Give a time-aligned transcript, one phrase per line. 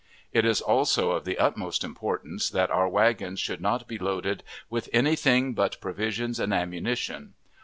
[0.33, 4.89] It is also of the utmost importance that our wagons should not be loaded with
[4.91, 7.35] any thing but provisions and ammunition.